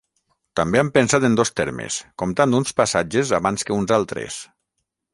[0.59, 4.43] També han pensat en dos termes: comptant uns passatges abans que uns altres.